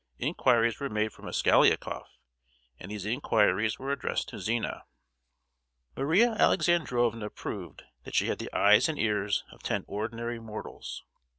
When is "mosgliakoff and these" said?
1.21-3.05